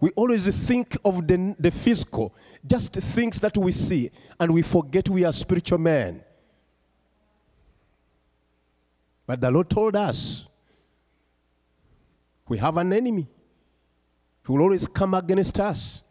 We 0.05 0.11
always 0.17 0.47
think 0.67 0.99
of 1.03 1.27
the, 1.27 1.57
the 1.59 1.71
physical, 1.71 2.35
just 2.67 2.93
things 2.93 3.41
that 3.41 3.57
we 3.57 3.73
see, 3.73 4.11
and 4.39 4.53
we 4.53 4.61
forget 4.61 5.09
we 5.09 5.25
are 5.25 5.33
spiritual 5.33 5.79
men. 5.79 6.23
But 9.27 9.41
the 9.41 9.51
Lord 9.51 9.71
told 9.71 9.97
us 9.97 10.45
we 12.47 12.59
have 12.59 12.77
an 12.77 12.93
enemy 12.93 13.27
who 14.43 14.53
will 14.53 14.65
always 14.65 14.87
come 14.87 15.15
against 15.15 15.59
us. 15.59 16.04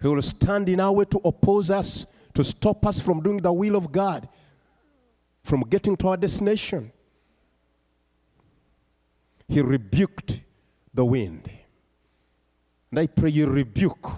He 0.00 0.08
will 0.08 0.22
stand 0.22 0.68
in 0.68 0.80
our 0.80 0.92
way 0.92 1.04
to 1.06 1.18
oppose 1.24 1.70
us, 1.70 2.06
to 2.34 2.42
stop 2.42 2.86
us 2.86 3.00
from 3.00 3.20
doing 3.20 3.38
the 3.38 3.52
will 3.52 3.76
of 3.76 3.92
God, 3.92 4.28
from 5.42 5.62
getting 5.62 5.96
to 5.98 6.08
our 6.08 6.16
destination. 6.16 6.90
He 9.46 9.60
rebuked 9.60 10.40
the 10.94 11.04
wind. 11.04 11.50
And 12.90 13.00
I 13.00 13.06
pray 13.06 13.30
you 13.30 13.46
rebuke 13.46 14.10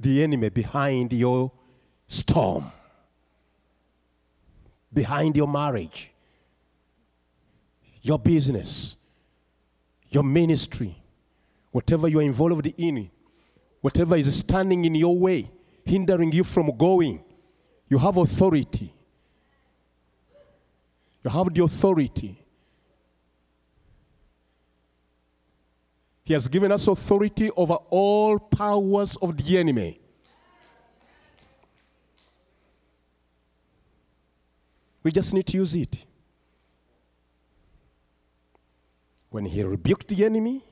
the 0.00 0.22
enemy 0.22 0.48
behind 0.48 1.12
your 1.12 1.52
storm, 2.06 2.72
behind 4.92 5.36
your 5.36 5.48
marriage, 5.48 6.10
your 8.02 8.18
business, 8.18 8.96
your 10.08 10.22
ministry, 10.22 10.96
whatever 11.70 12.08
you 12.08 12.18
are 12.18 12.22
involved 12.22 12.66
in, 12.76 13.10
whatever 13.84 14.16
is 14.16 14.34
standing 14.34 14.82
in 14.86 14.94
your 14.94 15.14
way, 15.14 15.50
hindering 15.84 16.32
you 16.32 16.42
from 16.42 16.74
going, 16.74 17.22
you 17.86 17.98
have 17.98 18.16
authority. 18.16 18.90
You 21.22 21.28
have 21.28 21.52
the 21.52 21.62
authority. 21.62 22.42
He 26.24 26.32
has 26.32 26.48
given 26.48 26.72
us 26.72 26.88
authority 26.88 27.50
over 27.54 27.74
all 27.90 28.38
powers 28.38 29.16
of 29.16 29.36
the 29.36 29.58
enemy. 29.58 30.00
We 35.02 35.12
just 35.12 35.34
need 35.34 35.46
to 35.48 35.58
use 35.58 35.74
it. 35.74 36.06
When 39.28 39.44
he 39.44 39.62
rebuked 39.62 40.08
the 40.08 40.24
enemy, 40.24 40.64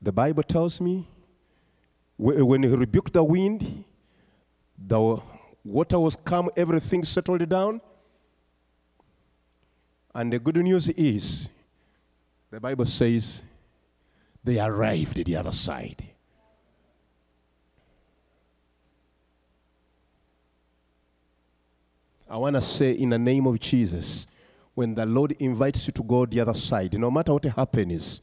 the 0.00 0.12
Bible 0.12 0.44
tells 0.44 0.80
me, 0.80 1.08
when 2.18 2.64
he 2.64 2.68
rebuked 2.68 3.12
the 3.12 3.22
wind, 3.22 3.84
the 4.76 5.18
water 5.64 5.98
was 5.98 6.16
calm, 6.16 6.50
everything 6.56 7.04
settled 7.04 7.48
down. 7.48 7.80
And 10.14 10.32
the 10.32 10.38
good 10.38 10.56
news 10.56 10.88
is, 10.88 11.48
the 12.50 12.60
Bible 12.60 12.84
says, 12.84 13.44
they 14.42 14.58
arrived 14.58 15.18
at 15.18 15.26
the 15.26 15.36
other 15.36 15.52
side. 15.52 16.04
I 22.28 22.36
want 22.36 22.56
to 22.56 22.62
say, 22.62 22.92
in 22.92 23.10
the 23.10 23.18
name 23.18 23.46
of 23.46 23.58
Jesus, 23.60 24.26
when 24.74 24.94
the 24.94 25.06
Lord 25.06 25.32
invites 25.38 25.86
you 25.86 25.92
to 25.92 26.02
go 26.02 26.26
the 26.26 26.40
other 26.40 26.54
side, 26.54 26.98
no 26.98 27.10
matter 27.10 27.32
what 27.32 27.44
happens, 27.44 28.20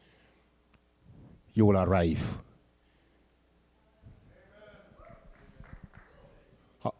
you 1.53 1.65
will 1.65 1.77
arrive. 1.77 2.37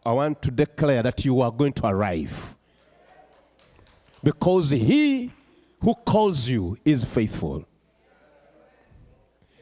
I 0.06 0.14
want 0.14 0.42
to 0.44 0.52
declare 0.52 1.04
that 1.04 1.24
you 1.26 1.42
are 1.42 1.52
going 1.52 1.74
to 1.74 1.88
arrive. 1.88 2.56
Because 4.24 4.72
he 4.72 5.32
who 5.80 5.94
calls 5.94 6.50
you 6.50 6.78
is 6.84 7.06
faithful. 7.06 7.66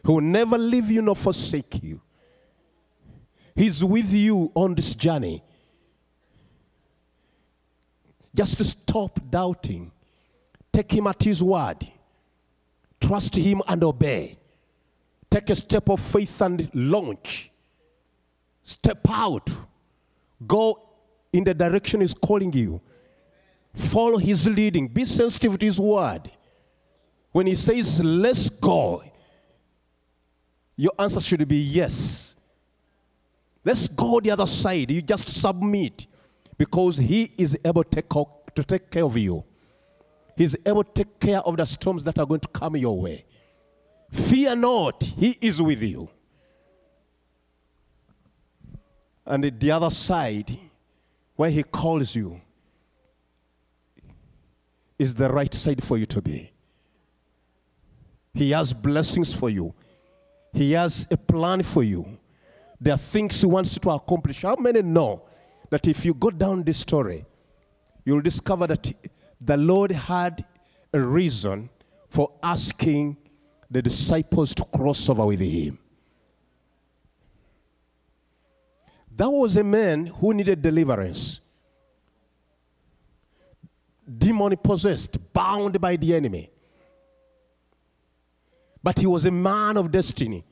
He 0.06 0.12
will 0.12 0.22
never 0.22 0.58
leave 0.58 0.90
you 0.90 1.02
nor 1.02 1.16
forsake 1.16 1.84
you. 1.84 2.02
He's 3.56 3.84
with 3.84 4.12
you 4.12 4.52
on 4.56 4.76
this 4.76 4.96
journey. 4.96 5.44
Just 8.36 8.58
to 8.58 8.64
stop 8.64 9.20
doubting. 9.30 9.92
Take 10.72 10.92
him 10.92 11.08
at 11.08 11.22
his 11.22 11.44
word. 11.44 11.88
Trust 13.00 13.36
him 13.36 13.62
and 13.68 13.84
obey. 13.84 14.38
Take 15.30 15.50
a 15.50 15.56
step 15.56 15.90
of 15.90 16.00
faith 16.00 16.42
and 16.42 16.70
launch. 16.74 17.52
Step 18.64 19.06
out. 19.10 19.50
Go 20.48 20.80
in 21.32 21.44
the 21.44 21.54
direction 21.54 22.02
he's 22.02 22.14
calling 22.14 22.52
you. 22.54 22.82
Follow 23.74 24.18
his 24.18 24.48
leading. 24.48 24.88
Be 24.88 25.06
sensitive 25.06 25.58
to 25.58 25.66
his 25.66 25.80
word. 25.80 26.30
When 27.32 27.48
he 27.48 27.56
says, 27.56 28.04
let's 28.04 28.50
go, 28.50 29.04
your 30.76 30.92
answer 31.00 31.20
should 31.20 31.48
be 31.48 31.58
yes. 31.58 32.36
Let's 33.66 33.88
go 33.88 34.20
the 34.20 34.32
other 34.32 34.46
side. 34.46 34.92
You 34.92 35.02
just 35.02 35.30
submit 35.30 36.08
because 36.58 36.98
He 36.98 37.32
is 37.38 37.58
able 37.64 37.84
to 37.84 38.02
take, 38.64 38.92
care 38.92 39.06
of 39.06 39.18
you. 39.18 39.44
He's 40.36 40.56
able 40.66 40.84
to 40.84 40.92
take 40.92 41.20
care 41.20 41.40
of 41.40 41.58
the 41.58 41.66
storms 41.66 42.04
that 42.04 42.20
are 42.20 42.26
going 42.26 42.42
to 42.42 42.48
come 42.50 42.76
your 42.76 43.00
way. 43.00 43.26
Fear 44.12 44.58
not, 44.58 45.04
He 45.04 45.38
is 45.42 45.62
with 45.62 45.82
you. 45.82 46.10
And 49.26 49.60
the 49.60 49.72
other 49.72 49.90
side, 49.90 50.58
where 51.36 51.50
He 51.50 51.64
calls 51.64 52.16
you, 52.16 52.42
is 55.00 55.16
the 55.16 55.30
right 55.30 55.54
side 55.54 55.84
for 55.84 55.98
you 55.98 56.06
to 56.06 56.22
be. 56.22 56.52
He 58.34 58.52
has 58.52 58.74
blessings 58.74 59.34
for 59.34 59.50
you. 59.50 59.74
He 60.54 60.72
has 60.74 61.08
a 61.12 61.18
plan 61.18 61.64
for 61.64 61.84
you. 61.84 62.18
There 62.80 62.94
are 62.94 62.98
things 62.98 63.42
He 63.42 63.48
wants 63.48 63.76
you 63.76 63.80
to 63.82 63.92
accomplish. 63.92 64.42
How 64.42 64.56
many 64.56 64.82
know 64.82 65.24
that 65.70 65.88
if 65.88 66.06
you 66.06 66.14
go 66.14 66.30
down 66.30 66.64
this 66.64 66.80
story, 66.80 67.26
you'll 68.06 68.22
discover 68.22 68.68
that 68.68 68.92
the 69.40 69.58
Lord 69.58 69.92
had 69.92 70.46
a 70.94 71.00
reason 71.00 71.70
for 72.10 72.32
asking 72.44 73.18
the 73.72 73.82
disciples 73.82 74.54
to 74.56 74.66
cross 74.66 75.10
over 75.10 75.26
with 75.26 75.40
Him? 75.40 75.80
That 79.16 79.30
was 79.30 79.58
a 79.58 79.64
man 79.64 80.08
who 80.08 80.34
needed 80.34 80.62
deliverance. 80.62 81.40
Demon 84.18 84.58
possessed, 84.58 85.18
bound 85.34 85.80
by 85.80 85.96
the 85.96 86.16
enemy. 86.16 86.50
But 88.82 89.00
he 89.00 89.06
was 89.06 89.26
a 89.26 89.32
man 89.32 89.78
of 89.78 89.92
destiny. 89.92 90.44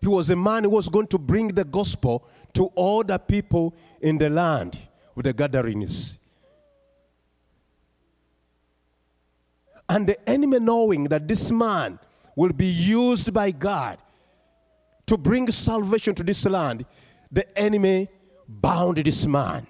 He 0.00 0.08
was 0.08 0.28
a 0.30 0.36
man 0.36 0.64
who 0.64 0.70
was 0.70 0.88
going 0.88 1.06
to 1.08 1.18
bring 1.18 1.48
the 1.48 1.64
gospel 1.64 2.26
to 2.54 2.66
all 2.74 3.04
the 3.04 3.18
people 3.18 3.74
in 4.00 4.18
the 4.18 4.28
land 4.28 4.76
with 5.14 5.24
the 5.24 5.32
Gadarenes. 5.32 6.18
And 9.88 10.08
the 10.08 10.28
enemy, 10.28 10.58
knowing 10.58 11.04
that 11.04 11.28
this 11.28 11.50
man 11.50 11.98
will 12.34 12.52
be 12.52 12.66
used 12.66 13.32
by 13.32 13.52
God 13.52 13.98
to 15.06 15.16
bring 15.16 15.50
salvation 15.50 16.14
to 16.14 16.22
this 16.22 16.44
land, 16.44 16.84
the 17.30 17.58
enemy 17.58 18.08
bound 18.48 18.98
this 18.98 19.26
man, 19.26 19.66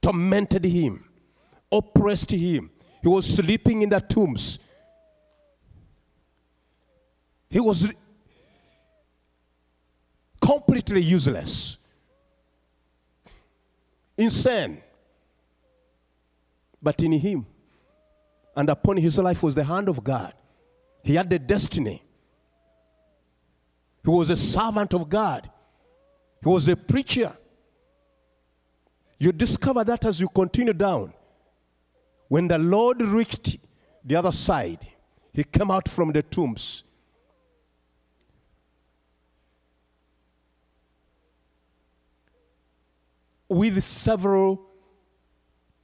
tormented 0.00 0.64
him, 0.64 1.04
oppressed 1.70 2.30
him. 2.30 2.70
He 3.02 3.08
was 3.08 3.26
sleeping 3.26 3.82
in 3.82 3.90
the 3.90 4.00
tombs. 4.00 4.58
He 7.50 7.60
was 7.60 7.88
completely 10.40 11.02
useless, 11.02 11.78
insane. 14.16 14.80
But 16.82 17.02
in 17.02 17.12
him 17.12 17.46
and 18.56 18.68
upon 18.68 18.98
his 18.98 19.18
life 19.18 19.42
was 19.42 19.54
the 19.54 19.64
hand 19.64 19.88
of 19.88 20.04
God. 20.04 20.32
He 21.02 21.14
had 21.14 21.28
the 21.28 21.38
destiny. 21.38 22.03
He 24.04 24.10
was 24.10 24.28
a 24.30 24.36
servant 24.36 24.92
of 24.92 25.08
God. 25.08 25.50
He 26.42 26.48
was 26.48 26.68
a 26.68 26.76
preacher. 26.76 27.34
You 29.18 29.32
discover 29.32 29.82
that 29.84 30.04
as 30.04 30.20
you 30.20 30.28
continue 30.28 30.74
down. 30.74 31.14
When 32.28 32.48
the 32.48 32.58
Lord 32.58 33.00
reached 33.00 33.56
the 34.04 34.16
other 34.16 34.32
side, 34.32 34.86
he 35.32 35.44
came 35.44 35.70
out 35.70 35.88
from 35.88 36.12
the 36.12 36.22
tombs 36.22 36.84
with 43.48 43.82
several 43.82 44.60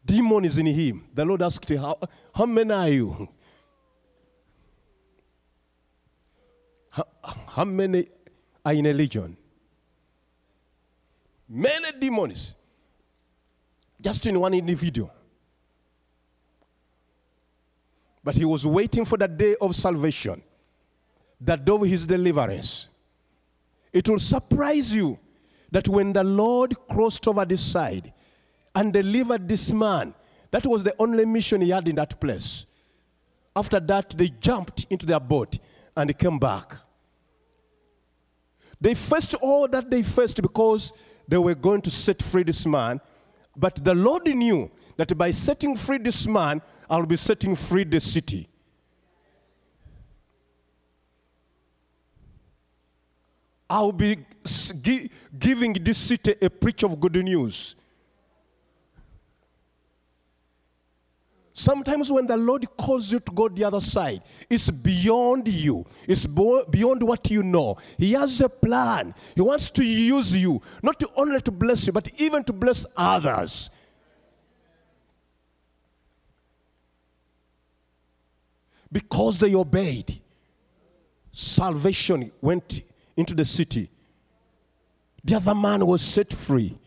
demons 0.04 0.58
in 0.58 0.66
him. 0.66 1.06
The 1.14 1.24
Lord 1.24 1.42
asked 1.42 1.68
How, 1.70 1.96
how 2.34 2.46
many 2.46 2.72
are 2.72 2.88
you? 2.88 3.28
How, 6.90 7.06
how 7.48 7.64
many 7.64 8.08
are 8.64 8.72
in 8.74 8.86
a 8.86 8.92
legion? 8.92 9.36
Many 11.48 11.98
demons. 11.98 12.56
Just 14.00 14.26
in 14.26 14.38
one 14.38 14.54
individual. 14.54 15.10
But 18.22 18.36
he 18.36 18.44
was 18.44 18.66
waiting 18.66 19.04
for 19.04 19.16
the 19.18 19.28
day 19.28 19.56
of 19.60 19.74
salvation. 19.74 20.42
the 21.40 21.56
day 21.56 21.72
of 21.72 21.82
his 21.82 22.06
deliverance. 22.06 22.88
It 23.92 24.08
will 24.08 24.18
surprise 24.18 24.94
you 24.94 25.18
that 25.72 25.88
when 25.88 26.12
the 26.12 26.22
Lord 26.22 26.74
crossed 26.88 27.26
over 27.26 27.44
this 27.44 27.62
side 27.62 28.12
and 28.74 28.92
delivered 28.92 29.48
this 29.48 29.72
man, 29.72 30.14
that 30.50 30.66
was 30.66 30.84
the 30.84 30.94
only 30.98 31.24
mission 31.24 31.60
he 31.60 31.70
had 31.70 31.88
in 31.88 31.96
that 31.96 32.20
place. 32.20 32.66
After 33.56 33.80
that, 33.80 34.10
they 34.10 34.28
jumped 34.28 34.86
into 34.90 35.06
their 35.06 35.20
boat 35.20 35.58
and 36.00 36.10
he 36.10 36.14
came 36.14 36.38
back. 36.38 36.74
They 38.80 38.94
faced 38.94 39.34
all 39.34 39.68
that 39.68 39.90
they 39.90 40.02
faced 40.02 40.40
because 40.40 40.92
they 41.28 41.38
were 41.38 41.54
going 41.54 41.82
to 41.82 41.90
set 41.90 42.22
free 42.22 42.42
this 42.42 42.66
man. 42.66 43.00
But 43.56 43.84
the 43.84 43.94
Lord 43.94 44.26
knew 44.26 44.70
that 44.96 45.16
by 45.16 45.30
setting 45.32 45.76
free 45.76 45.98
this 45.98 46.26
man, 46.26 46.62
I'll 46.88 47.06
be 47.06 47.16
setting 47.16 47.54
free 47.54 47.84
the 47.84 48.00
city. 48.00 48.48
I'll 53.68 53.92
be 53.92 54.18
giving 55.38 55.74
this 55.74 55.98
city 55.98 56.34
a 56.42 56.50
preach 56.50 56.82
of 56.82 56.98
good 56.98 57.14
news. 57.16 57.76
Sometimes 61.60 62.10
when 62.10 62.26
the 62.26 62.38
Lord 62.38 62.66
calls 62.78 63.12
you 63.12 63.18
to 63.18 63.32
go 63.32 63.46
the 63.46 63.64
other 63.64 63.80
side, 63.80 64.22
it's 64.48 64.70
beyond 64.70 65.46
you. 65.46 65.84
It's 66.08 66.24
beyond 66.24 67.02
what 67.02 67.30
you 67.30 67.42
know. 67.42 67.76
He 67.98 68.12
has 68.12 68.40
a 68.40 68.48
plan. 68.48 69.14
He 69.34 69.42
wants 69.42 69.68
to 69.72 69.84
use 69.84 70.34
you, 70.34 70.62
not 70.82 71.02
only 71.16 71.38
to 71.42 71.50
bless 71.50 71.86
you, 71.86 71.92
but 71.92 72.08
even 72.18 72.44
to 72.44 72.54
bless 72.54 72.86
others. 72.96 73.68
Because 78.90 79.38
they 79.38 79.54
obeyed, 79.54 80.18
salvation 81.30 82.32
went 82.40 82.80
into 83.18 83.34
the 83.34 83.44
city. 83.44 83.90
The 85.22 85.36
other 85.36 85.54
man 85.54 85.84
was 85.84 86.00
set 86.00 86.32
free. 86.32 86.78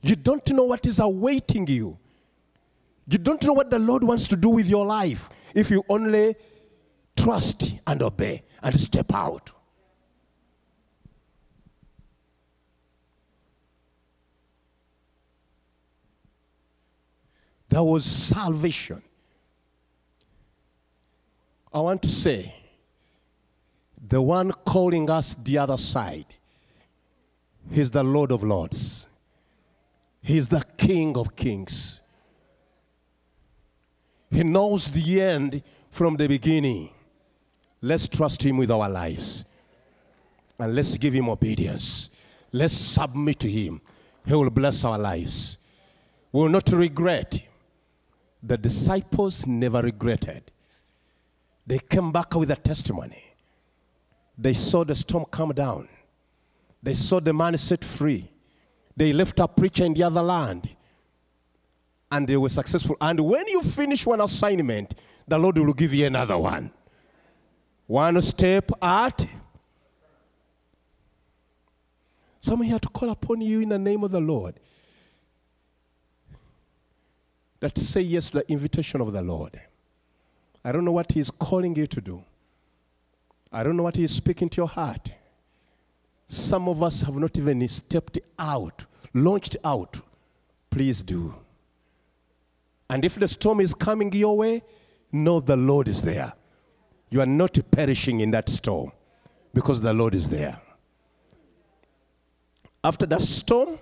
You 0.00 0.16
don't 0.16 0.50
know 0.52 0.64
what 0.64 0.86
is 0.86 0.98
awaiting 0.98 1.66
you. 1.66 1.98
You 3.08 3.18
don't 3.18 3.42
know 3.44 3.52
what 3.52 3.70
the 3.70 3.78
Lord 3.78 4.02
wants 4.02 4.26
to 4.28 4.36
do 4.36 4.48
with 4.48 4.66
your 4.66 4.84
life 4.84 5.30
if 5.54 5.70
you 5.70 5.84
only 5.88 6.34
trust 7.16 7.74
and 7.86 8.02
obey 8.02 8.42
and 8.62 8.78
step 8.80 9.14
out. 9.14 9.52
There 17.68 17.82
was 17.82 18.04
salvation. 18.04 19.02
I 21.72 21.80
want 21.80 22.02
to 22.02 22.08
say, 22.08 22.54
the 24.08 24.22
one 24.22 24.52
calling 24.64 25.10
us 25.10 25.34
the 25.34 25.58
other 25.58 25.76
side, 25.76 26.26
He's 27.70 27.90
the 27.90 28.04
Lord 28.04 28.32
of 28.32 28.42
Lords, 28.42 29.08
He's 30.22 30.48
the 30.48 30.64
King 30.76 31.16
of 31.16 31.36
Kings. 31.36 32.00
He 34.30 34.42
knows 34.42 34.90
the 34.90 35.20
end 35.20 35.62
from 35.90 36.16
the 36.16 36.26
beginning. 36.26 36.90
Let's 37.80 38.08
trust 38.08 38.42
Him 38.42 38.56
with 38.58 38.70
our 38.70 38.88
lives. 38.88 39.44
And 40.58 40.74
let's 40.74 40.96
give 40.96 41.14
Him 41.14 41.28
obedience. 41.28 42.10
Let's 42.52 42.74
submit 42.74 43.38
to 43.40 43.50
Him. 43.50 43.80
He 44.26 44.34
will 44.34 44.50
bless 44.50 44.84
our 44.84 44.98
lives. 44.98 45.58
We 46.32 46.40
will 46.40 46.48
not 46.48 46.68
regret. 46.70 47.40
The 48.42 48.56
disciples 48.56 49.46
never 49.46 49.82
regretted. 49.82 50.50
They 51.66 51.78
came 51.78 52.12
back 52.12 52.34
with 52.34 52.50
a 52.50 52.56
testimony. 52.56 53.22
They 54.38 54.52
saw 54.52 54.84
the 54.84 54.94
storm 54.94 55.24
come 55.30 55.52
down. 55.52 55.88
They 56.82 56.94
saw 56.94 57.20
the 57.20 57.32
man 57.32 57.56
set 57.56 57.84
free. 57.84 58.30
They 58.96 59.12
left 59.12 59.40
a 59.40 59.48
preacher 59.48 59.84
in 59.84 59.94
the 59.94 60.04
other 60.04 60.22
land 60.22 60.75
and 62.10 62.28
they 62.28 62.36
were 62.36 62.48
successful. 62.48 62.96
And 63.00 63.20
when 63.20 63.46
you 63.48 63.62
finish 63.62 64.06
one 64.06 64.20
assignment, 64.20 64.94
the 65.26 65.38
Lord 65.38 65.58
will 65.58 65.72
give 65.72 65.92
you 65.92 66.06
another 66.06 66.38
one. 66.38 66.70
One 67.86 68.20
step 68.22 68.70
at. 68.82 69.26
Someone 72.40 72.68
here 72.68 72.78
to 72.78 72.88
call 72.88 73.10
upon 73.10 73.40
you 73.40 73.60
in 73.60 73.70
the 73.70 73.78
name 73.78 74.04
of 74.04 74.12
the 74.12 74.20
Lord. 74.20 74.54
That 77.60 77.76
say 77.76 78.02
yes 78.02 78.30
to 78.30 78.38
the 78.38 78.52
invitation 78.52 79.00
of 79.00 79.12
the 79.12 79.22
Lord. 79.22 79.60
I 80.64 80.72
don't 80.72 80.84
know 80.84 80.92
what 80.92 81.12
He's 81.12 81.30
calling 81.30 81.74
you 81.74 81.86
to 81.86 82.00
do. 82.00 82.22
I 83.52 83.62
don't 83.62 83.76
know 83.76 83.82
what 83.82 83.96
He's 83.96 84.12
speaking 84.12 84.48
to 84.50 84.56
your 84.58 84.68
heart. 84.68 85.12
Some 86.28 86.68
of 86.68 86.82
us 86.82 87.02
have 87.02 87.16
not 87.16 87.36
even 87.38 87.66
stepped 87.68 88.18
out, 88.38 88.84
launched 89.14 89.56
out. 89.64 90.00
Please 90.70 91.02
do. 91.02 91.34
And 92.88 93.04
if 93.04 93.16
the 93.16 93.28
storm 93.28 93.60
is 93.60 93.74
coming 93.74 94.12
your 94.12 94.36
way, 94.36 94.62
know 95.12 95.40
the 95.40 95.56
Lord 95.56 95.88
is 95.88 96.02
there. 96.02 96.32
You 97.10 97.20
are 97.20 97.26
not 97.26 97.58
perishing 97.70 98.20
in 98.20 98.30
that 98.32 98.48
storm 98.48 98.92
because 99.54 99.80
the 99.80 99.92
Lord 99.92 100.14
is 100.14 100.28
there. 100.28 100.60
After 102.84 103.06
that 103.06 103.22
storm, 103.22 103.78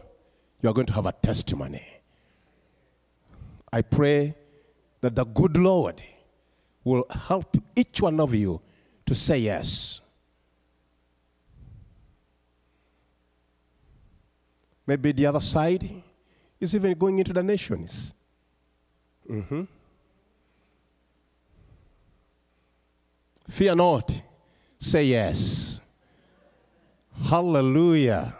you 0.62 0.68
are 0.68 0.72
going 0.72 0.86
to 0.86 0.92
have 0.94 1.06
a 1.06 1.12
testimony. 1.12 1.86
I 3.72 3.82
pray 3.82 4.34
that 5.00 5.14
the 5.14 5.24
good 5.24 5.56
Lord 5.56 6.02
will 6.84 7.04
help 7.10 7.56
each 7.76 8.00
one 8.00 8.20
of 8.20 8.34
you 8.34 8.60
to 9.06 9.14
say 9.14 9.38
yes. 9.38 10.00
Maybe 14.86 15.12
the 15.12 15.26
other 15.26 15.40
side 15.40 16.02
is 16.60 16.74
even 16.74 16.96
going 16.96 17.18
into 17.18 17.32
the 17.32 17.42
nations. 17.42 18.12
Mm-hmm. 19.30 19.62
Fear 23.48 23.74
not. 23.74 24.22
Say 24.78 25.04
yes. 25.04 25.80
Hallelujah. 27.28 28.34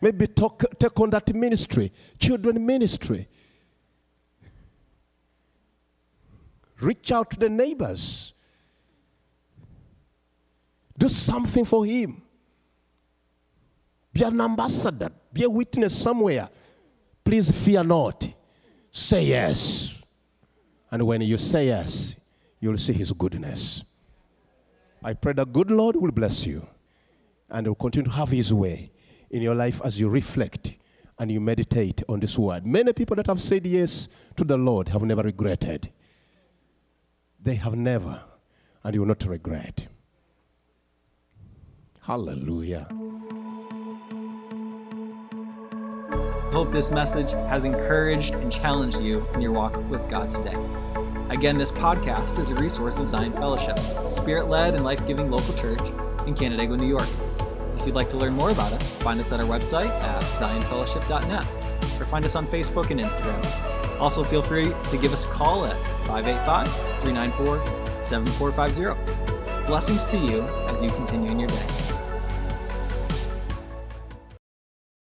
Maybe 0.00 0.26
talk, 0.26 0.62
take 0.78 1.00
on 1.00 1.10
that 1.10 1.34
ministry, 1.34 1.90
children 2.18 2.64
ministry. 2.64 3.26
Reach 6.80 7.10
out 7.10 7.30
to 7.30 7.38
the 7.38 7.48
neighbors. 7.48 8.34
Do 10.98 11.08
something 11.08 11.64
for 11.64 11.84
him. 11.86 12.22
Be 14.12 14.22
an 14.22 14.40
ambassador. 14.40 15.10
Be 15.32 15.44
a 15.44 15.50
witness 15.50 15.96
somewhere. 15.96 16.48
Please 17.24 17.50
fear 17.50 17.82
not. 17.82 18.28
Say 18.96 19.24
yes. 19.26 19.94
And 20.90 21.02
when 21.02 21.20
you 21.20 21.36
say 21.36 21.66
yes, 21.66 22.16
you'll 22.60 22.78
see 22.78 22.94
his 22.94 23.12
goodness. 23.12 23.84
I 25.04 25.12
pray 25.12 25.34
the 25.34 25.44
good 25.44 25.70
Lord 25.70 25.96
will 25.96 26.12
bless 26.12 26.46
you 26.46 26.66
and 27.50 27.66
will 27.66 27.74
continue 27.74 28.10
to 28.10 28.16
have 28.16 28.30
his 28.30 28.54
way 28.54 28.90
in 29.28 29.42
your 29.42 29.54
life 29.54 29.82
as 29.84 30.00
you 30.00 30.08
reflect 30.08 30.76
and 31.18 31.30
you 31.30 31.40
meditate 31.40 32.02
on 32.08 32.20
this 32.20 32.38
word. 32.38 32.64
Many 32.64 32.94
people 32.94 33.16
that 33.16 33.26
have 33.26 33.42
said 33.42 33.66
yes 33.66 34.08
to 34.34 34.44
the 34.44 34.56
Lord 34.56 34.88
have 34.88 35.02
never 35.02 35.22
regretted. 35.24 35.92
They 37.38 37.56
have 37.56 37.76
never, 37.76 38.22
and 38.82 38.94
you 38.94 39.02
will 39.02 39.08
not 39.08 39.22
regret. 39.26 39.88
Hallelujah. 42.00 42.88
Hope 46.52 46.70
this 46.70 46.90
message 46.90 47.32
has 47.32 47.64
encouraged 47.64 48.34
and 48.34 48.52
challenged 48.52 49.00
you 49.00 49.26
in 49.34 49.40
your 49.40 49.52
walk 49.52 49.76
with 49.90 50.08
God 50.08 50.30
today. 50.30 50.56
Again, 51.28 51.58
this 51.58 51.72
podcast 51.72 52.38
is 52.38 52.50
a 52.50 52.54
resource 52.54 52.98
of 52.98 53.08
Zion 53.08 53.32
Fellowship, 53.32 53.78
a 53.78 54.08
spirit 54.08 54.48
led 54.48 54.74
and 54.74 54.84
life 54.84 55.06
giving 55.06 55.30
local 55.30 55.54
church 55.54 55.80
in 56.26 56.34
Canandaigua, 56.34 56.76
New 56.76 56.88
York. 56.88 57.08
If 57.76 57.86
you'd 57.86 57.94
like 57.94 58.08
to 58.10 58.16
learn 58.16 58.32
more 58.32 58.50
about 58.50 58.72
us, 58.72 58.92
find 58.96 59.20
us 59.20 59.32
at 59.32 59.40
our 59.40 59.46
website 59.46 59.90
at 59.90 60.22
zionfellowship.net 60.22 62.00
or 62.00 62.04
find 62.06 62.24
us 62.24 62.36
on 62.36 62.46
Facebook 62.46 62.90
and 62.90 63.00
Instagram. 63.00 64.00
Also, 64.00 64.22
feel 64.22 64.42
free 64.42 64.72
to 64.90 64.96
give 64.96 65.12
us 65.12 65.24
a 65.24 65.28
call 65.28 65.66
at 65.66 65.76
585 66.06 66.68
394 67.02 68.02
7450. 68.02 69.66
Blessings 69.66 70.10
to 70.10 70.18
you 70.18 70.42
as 70.68 70.82
you 70.82 70.88
continue 70.90 71.30
in 71.30 71.40
your 71.40 71.48
day. 71.48 71.85